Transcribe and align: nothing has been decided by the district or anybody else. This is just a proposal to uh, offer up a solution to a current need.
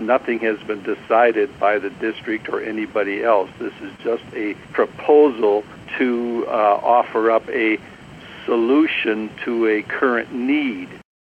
nothing 0.00 0.38
has 0.40 0.58
been 0.60 0.82
decided 0.82 1.58
by 1.60 1.78
the 1.78 1.90
district 1.90 2.48
or 2.48 2.62
anybody 2.62 3.22
else. 3.22 3.50
This 3.58 3.74
is 3.80 3.92
just 4.02 4.24
a 4.34 4.54
proposal 4.72 5.64
to 5.98 6.46
uh, 6.48 6.50
offer 6.50 7.30
up 7.30 7.48
a 7.50 7.78
solution 8.46 9.30
to 9.44 9.68
a 9.68 9.82
current 9.82 10.32
need. 10.32 10.88